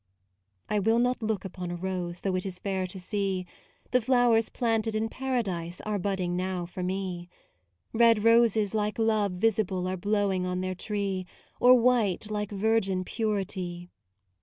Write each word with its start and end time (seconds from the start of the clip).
I 0.67 0.79
will 0.79 0.97
not 0.97 1.21
look 1.21 1.45
upon 1.45 1.69
a 1.69 1.75
rose, 1.75 2.21
Though 2.21 2.35
it 2.35 2.43
is 2.43 2.57
fair 2.57 2.87
to 2.87 2.99
see, 2.99 3.45
The 3.91 4.01
flowers 4.01 4.49
planted 4.49 4.95
in 4.95 5.09
Paradise 5.09 5.79
Are 5.81 5.99
budding 5.99 6.35
now 6.35 6.65
for 6.65 6.81
me. 6.81 7.29
Red 7.93 8.23
roses 8.23 8.73
like 8.73 8.97
love 8.97 9.33
visible 9.33 9.87
Are 9.87 9.97
blowing 9.97 10.43
on 10.43 10.61
their 10.61 10.73
tree, 10.73 11.27
Or 11.59 11.75
white 11.75 12.31
like 12.31 12.49
virgin 12.49 13.03
purity. 13.03 13.89